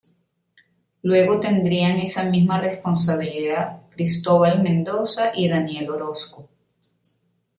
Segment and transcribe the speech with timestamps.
[1.03, 6.49] Luego tendrían esa misma responsabilidad Cristóbal Mendoza y Daniel Orozco.